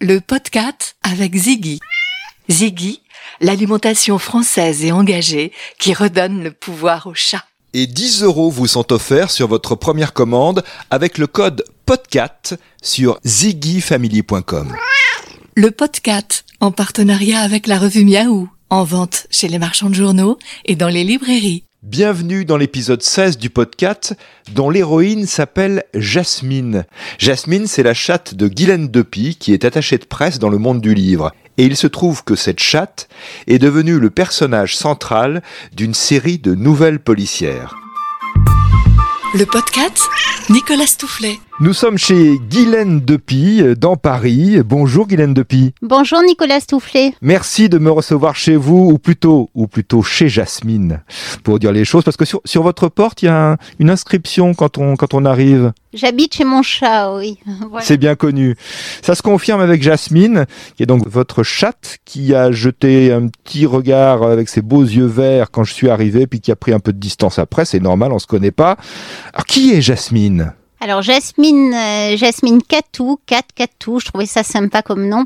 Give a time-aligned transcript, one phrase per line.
[0.00, 1.80] le podcast avec Ziggy.
[2.50, 3.00] Ziggy,
[3.40, 7.44] l'alimentation française et engagée qui redonne le pouvoir au chat.
[7.72, 13.18] Et 10 euros vous sont offerts sur votre première commande avec le code PODCAT sur
[13.24, 14.76] ziggyfamily.com.
[15.54, 20.38] Le podcast en partenariat avec la revue Miaou, en vente chez les marchands de journaux
[20.64, 21.65] et dans les librairies.
[21.86, 24.16] Bienvenue dans l'épisode 16 du podcast
[24.52, 26.84] dont l'héroïne s'appelle Jasmine.
[27.18, 30.80] Jasmine, c'est la chatte de Guylaine Depy qui est attachée de presse dans le monde
[30.80, 31.30] du livre.
[31.58, 33.08] Et il se trouve que cette chatte
[33.46, 35.44] est devenue le personnage central
[35.76, 37.76] d'une série de nouvelles policières.
[39.34, 40.02] Le podcast
[40.50, 41.38] Nicolas Stoufflet.
[41.58, 44.58] Nous sommes chez Guylaine Depy dans Paris.
[44.62, 45.72] Bonjour Guylaine Depy.
[45.80, 47.14] Bonjour Nicolas Stoufflet.
[47.22, 51.00] Merci de me recevoir chez vous, ou plutôt, ou plutôt chez Jasmine,
[51.44, 53.88] pour dire les choses, parce que sur, sur votre porte, il y a un- une
[53.88, 55.72] inscription quand on, quand on arrive.
[55.94, 57.38] J'habite chez mon chat, oui.
[57.70, 57.82] Voilà.
[57.86, 58.54] C'est bien connu.
[59.00, 60.44] Ça se confirme avec Jasmine,
[60.76, 65.06] qui est donc votre chatte, qui a jeté un petit regard avec ses beaux yeux
[65.06, 67.64] verts quand je suis arrivé, puis qui a pris un peu de distance après.
[67.64, 68.76] C'est normal, on se connaît pas.
[69.32, 70.52] Alors, qui est Jasmine?
[70.80, 75.24] Alors Jasmine, euh, Jasmine Catou, Cat Catou, je trouvais ça sympa comme nom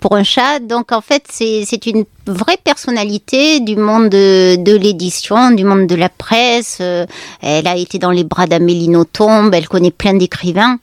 [0.00, 0.58] pour un chat.
[0.58, 5.94] Donc en fait, c'est une vraie personnalité du monde de, de l'édition, du monde de
[5.94, 6.78] la presse.
[6.80, 7.06] Euh,
[7.40, 10.78] Elle a été dans les bras d'Amélie Nothomb, elle connaît plein d'écrivains.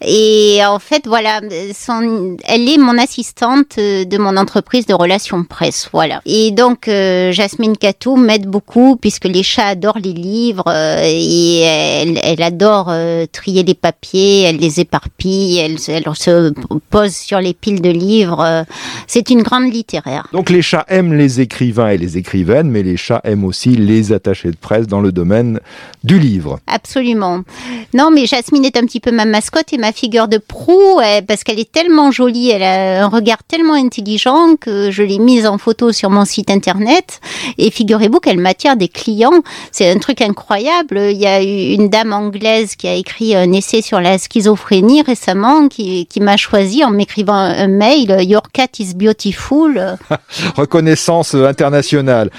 [0.00, 1.40] Et en fait, voilà,
[1.74, 6.20] son, elle est mon assistante euh, de mon entreprise de relations presse, voilà.
[6.26, 11.60] Et donc, euh, Jasmine Catou m'aide beaucoup puisque les chats adorent les livres euh, et
[11.60, 16.52] elle, elle adore euh, trier les papiers, elle les éparpille, elle, se- elle se
[16.90, 18.40] pose sur les piles de livres.
[18.40, 18.62] euh,
[19.06, 20.26] C'est une grande littéraire.
[20.32, 24.12] Donc, les chats aiment les écrivains et les écrivaines, mais les chats aiment aussi les
[24.12, 25.60] attachés de presse dans le domaine
[26.04, 26.60] du livre.
[26.66, 27.40] Absolument.
[27.92, 31.42] Non, mais Jasmine est un petit peu ma mascotte et ma figure de proue parce
[31.44, 35.58] qu'elle est tellement jolie, elle a un regard tellement intelligent que je l'ai mise en
[35.58, 37.20] photo sur mon site internet.
[37.58, 39.42] Et figurez-vous qu'elle m'attire des clients.
[39.72, 40.98] C'est un truc incroyable.
[41.10, 45.68] Il y a une dame anglaise qui a écrit un essai sur la schizophrénie récemment
[45.68, 49.96] qui, qui m'a choisi en m'écrivant un mail Your cat is beautiful.
[50.56, 52.30] Reconnaissance internationale.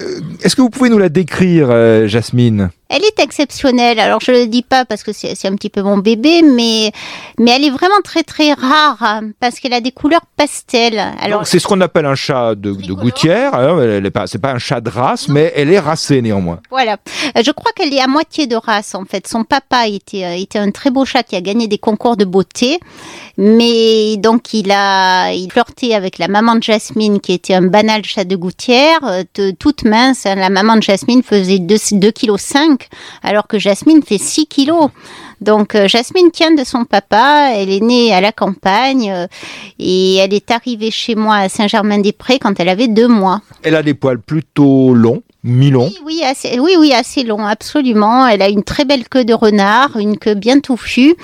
[0.00, 3.98] Euh, Est-ce que vous pouvez nous la décrire, euh, Jasmine Elle est exceptionnelle.
[3.98, 6.92] Alors je le dis pas parce que c'est un petit peu mon bébé, mais
[7.38, 11.02] mais elle est vraiment très très rare hein, parce qu'elle a des couleurs pastel.
[11.20, 13.54] Alors C'est ce qu'on appelle un chat de, gouttière.
[13.54, 16.60] hein, elle est pas, c'est pas un chat de race, mais elle est racée néanmoins.
[16.70, 16.98] voilà.
[17.36, 19.26] Euh, Je crois qu'elle est à moitié de race en fait.
[19.26, 22.78] Son papa était était un très beau chat qui a gagné des concours de beauté,
[23.38, 28.04] mais donc il a il flirté avec la maman de Jasmine qui était un banal
[28.04, 29.00] chat de gouttière,
[29.58, 30.26] toute mince.
[30.26, 30.34] hein.
[30.34, 32.88] La maman de Jasmine faisait 2 2 kg 5
[33.22, 34.90] alors que Jasmine fait 6 kilos.
[35.40, 39.26] Donc euh, Jasmine tient de son papa, elle est née à la campagne euh,
[39.78, 43.42] et elle est arrivée chez moi à Saint-Germain-des-Prés quand elle avait deux mois.
[43.62, 45.86] Elle a des poils plutôt longs, mi-longs.
[45.86, 48.26] Oui, oui, assez, oui, oui, assez long, absolument.
[48.26, 51.14] Elle a une très belle queue de renard, une queue bien touffue.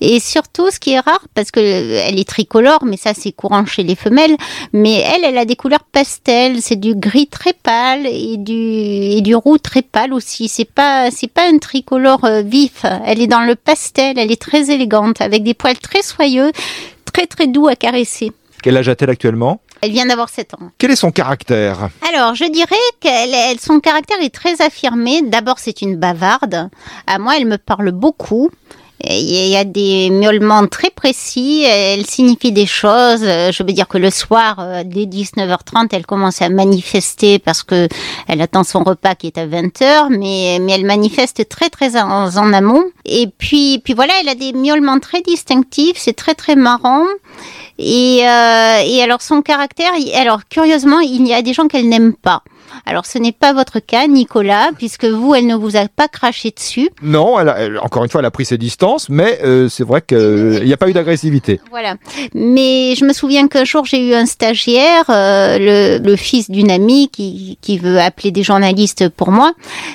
[0.00, 3.32] Et surtout, ce qui est rare, parce que euh, elle est tricolore, mais ça, c'est
[3.32, 4.36] courant chez les femelles.
[4.72, 6.60] Mais elle, elle a des couleurs pastel.
[6.60, 10.48] C'est du gris très pâle et du, et du roux très pâle aussi.
[10.48, 12.84] C'est pas, c'est pas un tricolore euh, vif.
[13.06, 14.18] Elle est dans le pastel.
[14.18, 16.50] Elle est très élégante, avec des poils très soyeux,
[17.04, 18.32] très, très doux à caresser.
[18.62, 19.60] Quel âge a-t-elle actuellement?
[19.80, 20.70] Elle vient d'avoir 7 ans.
[20.78, 21.88] Quel est son caractère?
[22.12, 22.74] Alors, je dirais
[23.04, 25.22] elle- son caractère est très affirmé.
[25.22, 26.68] D'abord, c'est une bavarde.
[27.06, 28.50] À moi, elle me parle beaucoup.
[29.04, 33.20] Il y a des miaulements très précis, elle signifie des choses.
[33.22, 37.86] Je veux dire que le soir, euh, dès 19h30, elle commence à manifester parce que
[38.26, 42.36] elle attend son repas qui est à 20h, mais, mais elle manifeste très très en,
[42.36, 42.82] en amont.
[43.04, 47.04] Et puis, puis voilà, elle a des miaulements très distinctifs, c'est très très marrant.
[47.78, 52.14] Et, euh, et alors son caractère, alors curieusement, il y a des gens qu'elle n'aime
[52.14, 52.42] pas.
[52.86, 56.50] Alors ce n'est pas votre cas, Nicolas, puisque vous, elle ne vous a pas craché
[56.50, 56.90] dessus.
[57.02, 59.84] Non, elle a- elle- encore une fois, elle a pris ses distances, mais euh, c'est
[59.84, 61.60] vrai qu'il n'y a pas eu d'agressivité.
[61.70, 61.96] Voilà.
[62.34, 66.70] Mais je me souviens qu'un jour, j'ai eu un stagiaire, euh, le, le fils d'une
[66.70, 69.52] amie qui, qui veut appeler des journalistes pour moi.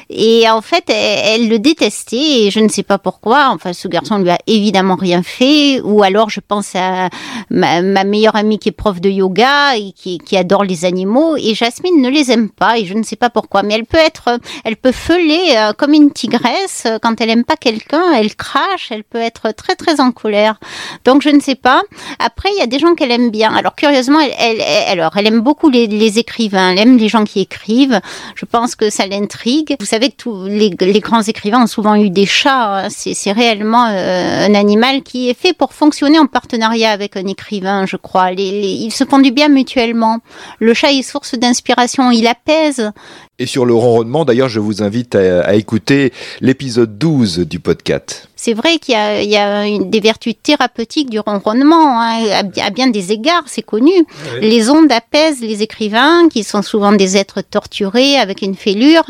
[0.09, 3.49] Et en fait, elle, elle le détestait et je ne sais pas pourquoi.
[3.53, 5.81] Enfin, ce garçon lui a évidemment rien fait.
[5.81, 7.09] Ou alors, je pense à
[7.49, 11.35] ma, ma meilleure amie qui est prof de yoga et qui, qui adore les animaux.
[11.37, 12.62] Et Jasmine ne les aime pas.
[12.77, 13.63] Et je ne sais pas pourquoi.
[13.63, 17.55] Mais elle peut être, elle peut feuler euh, comme une tigresse quand elle aime pas
[17.55, 20.59] quelqu'un, elle crache, elle peut être très très en colère.
[21.05, 21.81] Donc je ne sais pas.
[22.19, 23.53] Après, il y a des gens qu'elle aime bien.
[23.53, 27.99] Alors curieusement, elle, alors elle aime beaucoup les, écrivains, elle aime les gens qui écrivent.
[28.35, 29.75] Je pense que ça l'intrigue.
[29.79, 30.69] Vous savez que tous les,
[30.99, 32.85] grands écrivains ont souvent eu des chats.
[32.85, 32.87] Hein.
[32.89, 37.85] C'est réellement euh, un animal qui est fait pour fonctionner en partenariat avec un écrivain,
[37.85, 38.31] je crois.
[38.31, 40.19] Ils se font du bien mutuellement.
[40.59, 42.93] Le chat est source d'inspiration, il certeza
[43.43, 48.29] Et sur le ronronnement, d'ailleurs, je vous invite à, à écouter l'épisode 12 du podcast
[48.43, 53.45] c'est vrai qu'il y a, des vertus thérapeutiques du ronronnement, hein, à, bien des égards,
[53.45, 53.93] c'est connu.
[54.41, 59.05] Les ondes apaisent les écrivains, qui sont souvent des êtres torturés avec une fêlure.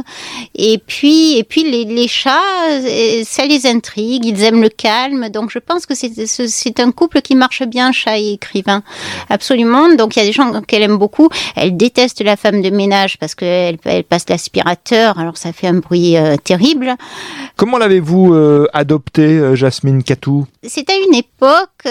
[0.54, 2.40] Et puis, et puis les, chats,
[2.70, 5.30] euh, ça les intrigue, ils aiment le calme.
[5.30, 8.84] Donc je pense que c'est un couple qui marche bien, chat et écrivain.
[9.32, 9.96] Absolument.
[9.96, 11.30] Donc il y a des gens qu'elle aime beaucoup.
[11.56, 15.80] Elle déteste la femme de ménage parce qu'elle elle passe l'aspirateur, alors ça fait un
[15.80, 16.96] bruit euh, terrible.
[17.56, 21.88] Comment l'avez-vous euh, adopté euh, Jasmine Catou C'était une époque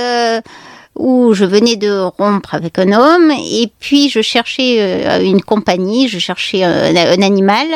[0.95, 6.19] où je venais de rompre avec un homme et puis je cherchais une compagnie, je
[6.19, 7.67] cherchais un, un animal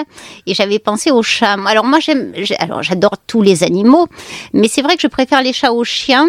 [0.46, 1.56] et j'avais pensé au chat.
[1.66, 4.06] Alors moi j'aime, alors j'adore tous les animaux,
[4.52, 6.28] mais c'est vrai que je préfère les chats aux chiens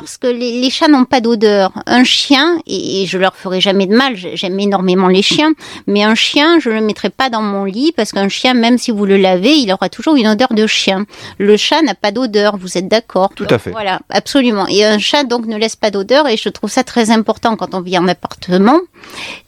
[0.00, 1.70] parce que les, chats n'ont pas d'odeur.
[1.86, 5.52] Un chien, et, je leur ferai jamais de mal, j'aime énormément les chiens,
[5.86, 8.90] mais un chien, je le mettrai pas dans mon lit parce qu'un chien, même si
[8.90, 11.06] vous le lavez, il aura toujours une odeur de chien.
[11.38, 13.30] Le chat n'a pas d'odeur, vous êtes d'accord?
[13.36, 13.70] Tout à fait.
[13.70, 14.66] Voilà, absolument.
[14.66, 17.72] Et un chat donc ne laisse pas d'odeur et je trouve ça très important quand
[17.74, 18.80] on vit en appartement.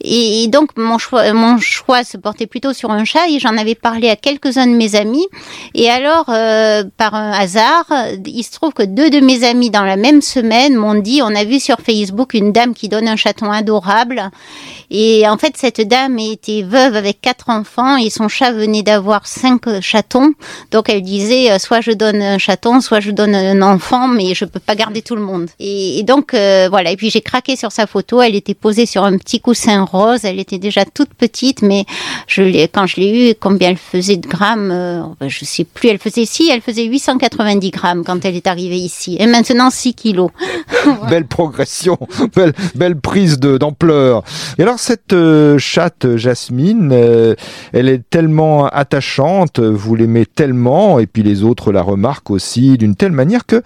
[0.00, 3.74] Et, donc mon choix, mon choix se portait plutôt sur un chat et j'en avais
[3.74, 5.26] parlé à quelques-uns de mes amis.
[5.74, 7.86] Et alors, euh, par un hasard,
[8.24, 11.34] il se trouve que deux de mes amis dans la même semaine m'ont dit on
[11.34, 14.30] a vu sur Facebook une dame qui donne un chaton adorable.
[14.90, 19.26] Et en fait, cette dame était veuve avec quatre enfants et son chat venait d'avoir
[19.26, 20.32] cinq chatons.
[20.70, 24.34] Donc elle disait euh, soit je donne un chaton, soit je donne un enfant, mais
[24.34, 25.48] je peux pas garder tout le monde.
[25.58, 26.92] Et, donc euh, voilà.
[26.92, 28.22] Et puis j'ai craqué sur sa photo.
[28.22, 30.24] Elle était posée sur un petit coussin rose.
[30.24, 31.84] Elle était déjà toute petite, mais
[32.26, 35.88] je quand je l'ai eue, combien elle faisait de grammes euh, Je sais plus.
[35.88, 39.16] Elle faisait si, elle faisait 890 grammes quand elle est arrivée ici.
[39.18, 40.25] Et maintenant 6 kilos.
[41.10, 41.98] belle progression,
[42.74, 44.22] belle, prise d'ampleur.
[44.58, 47.34] Et alors cette euh, chatte Jasmine, euh,
[47.72, 52.96] elle est tellement attachante, vous l'aimez tellement, et puis les autres la remarquent aussi d'une
[52.96, 53.62] telle manière que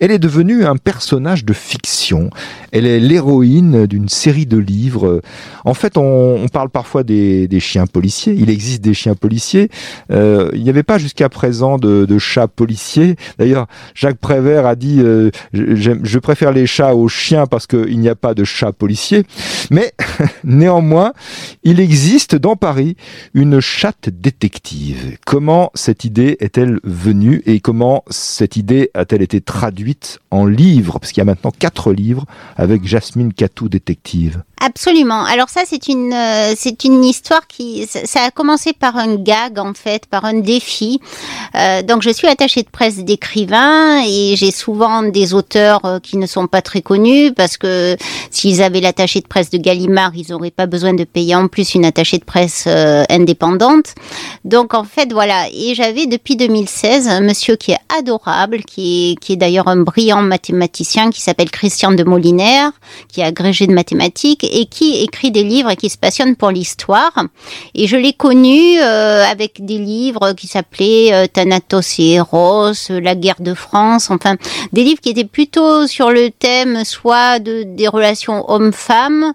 [0.00, 2.30] elle est devenue un personnage de fiction.
[2.72, 5.20] Elle est l'héroïne d'une série de livres.
[5.64, 8.34] En fait, on, parle parfois des, chiens policiers.
[8.36, 9.70] Il existe des chiens policiers.
[10.10, 13.16] Euh, il n'y avait pas jusqu'à présent de, de chats policiers.
[13.38, 15.00] D'ailleurs, Jacques Prévert a dit
[16.04, 19.24] je préfère les chats aux chiens parce qu'il n'y a pas de chats policiers.
[19.70, 19.92] Mais
[20.44, 21.12] néanmoins,
[21.64, 22.96] il existe dans Paris
[23.32, 25.18] une chatte détective.
[25.24, 30.98] Comment cette idée est-elle venue et comment cette idée a-t-elle été traduite en livres?
[30.98, 34.42] Parce qu'il y a maintenant quatre livres avec Jasmine Catou détective.
[34.60, 35.24] Absolument.
[35.24, 39.58] Alors ça, c'est une, euh, c'est une histoire qui, ça a commencé par un gag
[39.58, 41.00] en fait, par un défi.
[41.54, 46.16] Euh, donc je suis attachée de presse d'écrivains et j'ai souvent des auteurs euh, qui
[46.16, 47.96] ne sont pas très connus parce que
[48.30, 51.74] s'ils avaient l'attaché de presse de Gallimard, ils n'auraient pas besoin de payer en plus
[51.74, 52.66] une attachée de presse
[53.08, 53.94] indépendante.
[54.44, 55.46] Donc en fait voilà.
[55.52, 59.76] Et j'avais depuis 2016 un monsieur qui est adorable, qui est, qui est d'ailleurs un
[59.76, 62.72] brillant mathématicien qui s'appelle Christian de Molinaire,
[63.08, 66.50] qui est agrégé de mathématiques et qui écrit des livres et qui se passionne pour
[66.50, 67.12] l'histoire.
[67.74, 73.14] Et je l'ai connu euh, avec des livres qui s'appelaient euh, Thanatos et Eros, La
[73.14, 74.36] guerre de France, enfin
[74.72, 79.32] des livres qui étaient plutôt sur le thème soit de, des relations hommes-femmes,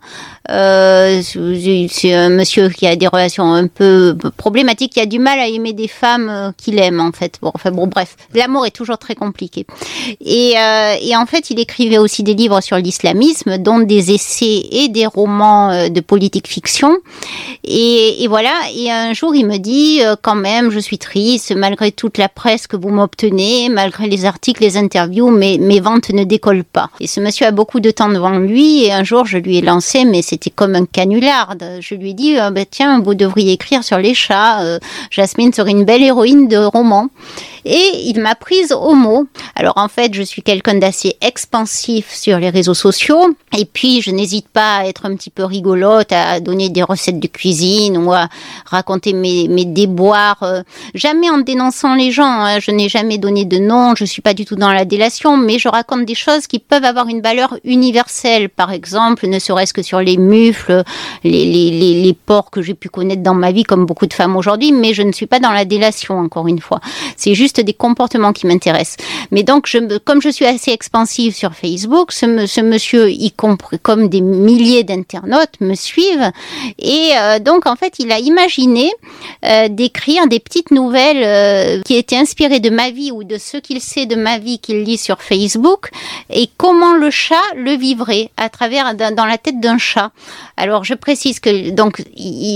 [0.50, 5.40] euh, c'est un monsieur qui a des relations un peu problématiques, qui a du mal
[5.40, 7.38] à aimer des femmes euh, qu'il aime en fait.
[7.42, 9.66] Bon, enfin bon, bref, l'amour est toujours très compliqué.
[10.22, 14.64] Et, euh, et, en fait, il écrivait aussi des livres sur l'islamisme, dont des essais
[14.72, 16.98] et des romans de politique fiction.
[17.64, 18.54] Et, et, voilà.
[18.76, 22.66] Et un jour, il me dit quand même, je suis triste malgré toute la presse
[22.66, 26.90] que vous m'obtenez, malgré les articles, les interviews, mes, mes ventes ne décollent pas.
[27.02, 28.86] Et ce monsieur a beaucoup de temps devant lui.
[28.86, 31.56] Et un jour, je lui ai lancé, mais c'était comme un canular.
[31.81, 34.62] Je lui ai dit, euh, bah, tiens, vous devriez écrire sur les chats.
[34.62, 34.80] Euh,
[35.12, 37.09] Jasmine serait une belle héroïne de roman.
[37.66, 39.28] Et il m'a prise au mot.
[39.56, 44.11] Alors en fait, je suis quelqu'un d'assez expansif sur les réseaux sociaux et puis je
[44.11, 48.13] n'hésite pas à être un petit peu rigolote, à donner des recettes de cuisine ou
[48.13, 48.28] à
[48.66, 50.61] raconter mes, mes déboires, euh,
[50.94, 52.23] jamais en dénonçant les gens.
[52.25, 52.59] Hein.
[52.59, 55.59] Je n'ai jamais donné de nom, je suis pas du tout dans la délation, mais
[55.59, 58.49] je raconte des choses qui peuvent avoir une valeur universelle.
[58.49, 60.83] Par exemple, ne serait-ce que sur les mufles,
[61.23, 64.13] les, les, les, les porcs que j'ai pu connaître dans ma vie, comme beaucoup de
[64.13, 66.80] femmes aujourd'hui, mais je ne suis pas dans la délation, encore une fois.
[67.18, 68.98] C'est juste des comportements qui m'intéressent.
[69.32, 69.70] Mais donc,
[70.06, 74.84] comme je suis assez expansive sur Facebook, ce, ce monsieur, y compris comme des milliers
[74.84, 76.32] d'internautes, me suivent.
[76.78, 78.92] Et euh, donc, en fait, il a imaginé
[79.46, 83.58] euh, d'écrire des petites nouvelles euh, qui étaient inspirées de ma vie ou de ce
[83.58, 85.90] qu'il sait de ma vie qu'il lit sur Facebook
[86.30, 90.12] et comment le chat le vivrait à travers dans la tête d'un chat.
[90.58, 92.04] Alors, je précise que donc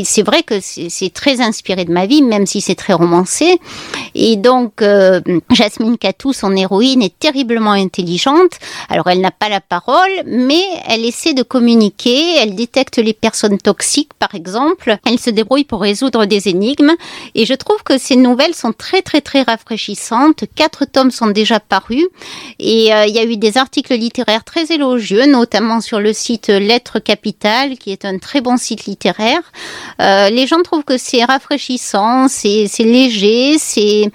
[0.03, 3.59] c'est vrai que c'est très inspiré de ma vie, même si c'est très romancé.
[4.15, 5.21] Et donc, euh,
[5.51, 8.51] Jasmine Catou, son héroïne, est terriblement intelligente.
[8.89, 12.35] Alors, elle n'a pas la parole, mais elle essaie de communiquer.
[12.37, 14.97] Elle détecte les personnes toxiques, par exemple.
[15.05, 16.93] Elle se débrouille pour résoudre des énigmes.
[17.35, 20.43] Et je trouve que ces nouvelles sont très, très, très rafraîchissantes.
[20.55, 22.05] Quatre tomes sont déjà parus.
[22.59, 26.47] Et euh, il y a eu des articles littéraires très élogieux, notamment sur le site
[26.47, 29.41] Lettres Capitales, qui est un très bon site littéraire.
[30.01, 34.11] Euh, les gens trouvent que c'est rafraîchissant, c'est léger, c'est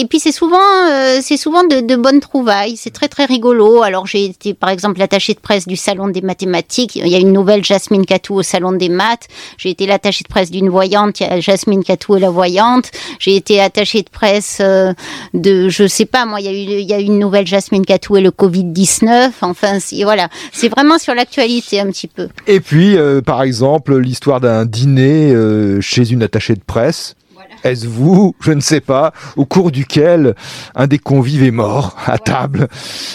[0.00, 2.76] et puis c'est souvent euh, c'est souvent de, bonnes trouvailles.
[2.76, 3.82] C'est très très rigolo.
[3.82, 6.94] Alors j'ai été par exemple l'attachée de presse du salon des mathématiques.
[6.94, 9.26] Il y a une nouvelle Jasmine Catou au salon des maths.
[9.56, 11.18] J'ai été l'attachée de presse d'une voyante.
[11.18, 12.92] Il y a Jasmine Catou et la voyante.
[13.18, 14.92] J'ai été attachée de presse euh,
[15.34, 16.40] de je sais pas moi.
[16.40, 19.34] Il y a eu il y a une nouvelle Jasmine Catou et le Covid 19.
[19.42, 22.28] Enfin voilà, c'est vraiment sur l'actualité un petit peu.
[22.46, 25.34] Et puis euh, par exemple l'histoire d'un dîner
[25.80, 27.16] chez une attachée de presse
[27.64, 29.12] est-ce vous Je ne sais pas.
[29.36, 30.34] Au cours duquel
[30.74, 32.68] un des convives est mort à table?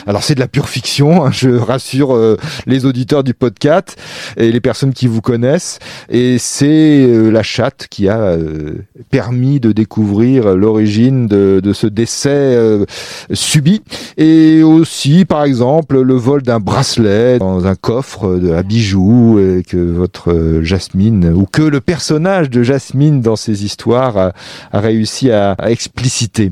[0.08, 3.98] Alors c'est de la pure fiction, hein, je rassure euh, les auditeurs du podcast
[4.38, 5.80] et les personnes qui vous connaissent.
[6.10, 8.74] Et c'est euh, la chatte qui a euh,
[9.10, 12.58] permis de découvrir l'origine de, de, ce décès
[13.32, 13.82] subi.
[14.18, 19.64] Et aussi, par exemple, le vol d'un bracelet dans un coffre de, à bijoux et
[19.64, 24.33] que votre Jasmine ou que le personnage de Jasmine dans ces histoires
[24.72, 26.52] a, réussi à, expliciter.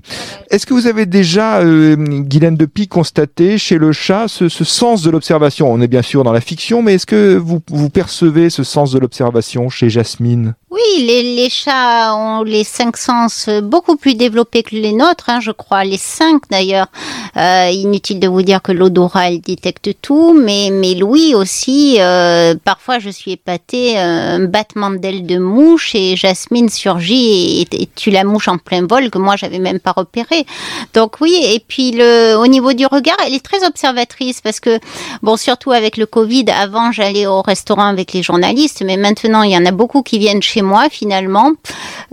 [0.50, 5.10] Est-ce que vous avez déjà, euh, Guylaine Depy, constaté chez le chat ce, sens de
[5.10, 5.72] l'observation?
[5.72, 8.92] On est bien sûr dans la fiction, mais est-ce que vous, vous percevez ce sens
[8.92, 10.56] de l'observation chez Jasmine?
[10.72, 15.52] Oui, les, chats ont les cinq sens beaucoup plus développés que les nôtres, hein, je
[15.52, 16.88] crois, les cinq d'ailleurs.
[17.36, 22.56] Euh, inutile de vous dire que l'odorat, elle détecte tout, mais, mais Louis aussi, euh,
[22.64, 28.12] parfois je suis épatée, un battement d'ailes de mouche et Jasmine surgit et, et tue
[28.12, 30.46] la mouche en plein vol que moi j'avais même pas repéré.
[30.94, 34.80] Donc oui, et puis le, au niveau du regard, elle est très observatrice parce que
[35.22, 39.52] bon, surtout avec le Covid, avant j'allais au restaurant avec les journalistes, mais maintenant il
[39.52, 41.52] y en a beaucoup qui viennent chez moi finalement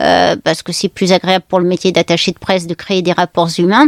[0.00, 3.12] euh, parce que c'est plus agréable pour le métier d'attaché de presse de créer des
[3.12, 3.86] rapports humains.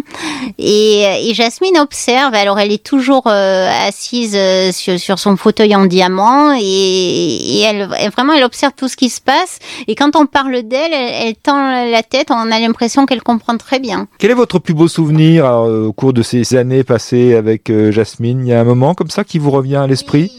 [0.58, 2.34] Et, et Jasmine observe.
[2.34, 7.60] Alors elle est toujours euh, assise euh, sur, sur, son fauteuil en diamant et, et
[7.60, 9.58] elle, vraiment elle observe tout ce qui se passe.
[9.86, 13.56] Et quand on parle d'elle, elle, elle tend la tête, on a l'impression qu'elle comprend
[13.56, 14.08] très bien.
[14.18, 17.92] Quel est votre plus beau souvenir euh, au cours de ces années passées avec euh,
[17.92, 18.46] Jasmine?
[18.46, 20.30] Il y a un moment comme ça qui vous revient à l'esprit?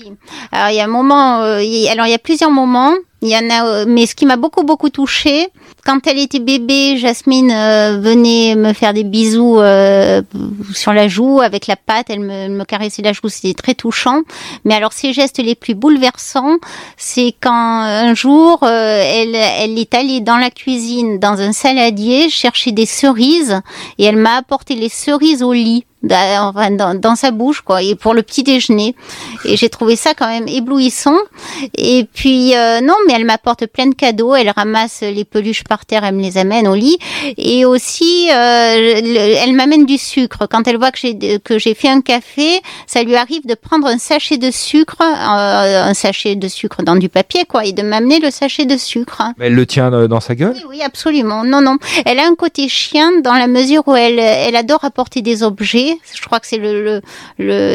[0.51, 1.61] Alors il y a un moment, euh,
[1.91, 2.93] alors il y a plusieurs moments.
[3.23, 5.49] Il y en a, mais ce qui m'a beaucoup beaucoup touchée,
[5.85, 9.57] quand elle était bébé, Jasmine venait me faire des bisous
[10.73, 14.21] sur la joue avec la patte, elle me, me caressait la joue, c'était très touchant.
[14.65, 16.57] Mais alors ses gestes les plus bouleversants,
[16.97, 22.71] c'est quand un jour elle, elle est allée dans la cuisine dans un saladier chercher
[22.71, 23.61] des cerises
[23.97, 27.95] et elle m'a apporté les cerises au lit enfin, dans, dans, sa bouche quoi et
[27.95, 28.95] pour le petit déjeuner.
[29.45, 31.17] Et j'ai trouvé ça quand même éblouissant.
[31.75, 34.35] Et puis euh, non mais elle m'apporte plein de cadeaux.
[34.35, 36.97] Elle ramasse les peluches par terre elle me les amène au lit.
[37.37, 39.01] Et aussi euh,
[39.43, 40.47] elle m'amène du sucre.
[40.49, 43.87] Quand elle voit que j'ai que j'ai fait un café ça lui arrive de prendre
[43.87, 47.83] un sachet de sucre euh, un sachet de sucre dans du papier quoi et de
[47.83, 49.21] m'amener le sachet de sucre.
[49.37, 50.53] Mais elle le tient dans sa gueule?
[50.55, 51.43] Oui, oui absolument.
[51.43, 51.77] Non non.
[52.05, 55.90] Elle a un côté chien dans la mesure où elle elle adore apporter des objets
[56.13, 57.01] je crois que c'est le,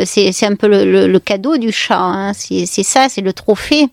[0.05, 1.99] c'est un peu le, cadeau du chat.
[1.99, 2.33] Hein.
[2.35, 3.89] C'est ça, c'est le trophée.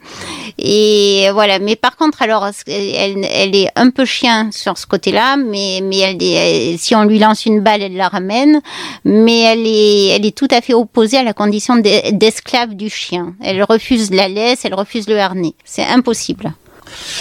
[0.57, 1.59] Et voilà.
[1.59, 6.95] Mais par contre, alors, elle, est un peu chien sur ce côté-là, mais mais si
[6.95, 8.61] on lui lance une balle, elle la ramène.
[9.05, 13.33] Mais elle est elle est tout à fait opposée à la condition d'esclave du chien.
[13.41, 15.53] Elle refuse la laisse, elle refuse le harnais.
[15.63, 16.53] C'est impossible.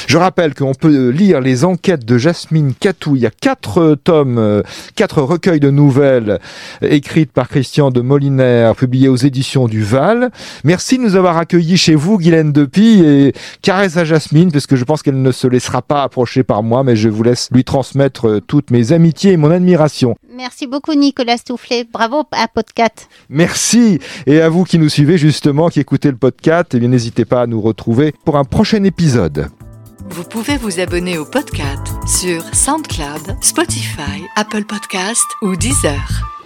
[0.07, 3.17] Je rappelle qu'on peut lire les enquêtes de Jasmine Catou.
[3.17, 4.62] Il y a quatre tomes,
[4.95, 6.38] quatre recueils de nouvelles
[6.83, 10.31] écrites par Christian de Molinaire, publiées aux éditions du Val.
[10.64, 14.76] Merci de nous avoir accueillis chez vous, Guylaine Depy, et caresse à Jasmine, parce que
[14.76, 17.64] je pense qu'elle ne se laissera pas approcher par moi, mais je vous laisse lui
[17.64, 20.17] transmettre toutes mes amitiés et mon admiration.
[20.35, 21.87] Merci beaucoup Nicolas Stoufflet.
[21.93, 23.09] Bravo à Podcast.
[23.29, 23.99] Merci.
[24.26, 27.43] Et à vous qui nous suivez justement, qui écoutez le podcast, eh bien n'hésitez pas
[27.43, 29.49] à nous retrouver pour un prochain épisode.
[30.11, 36.41] Vous pouvez vous abonner au podcast sur SoundCloud, Spotify, Apple Podcast ou Deezer.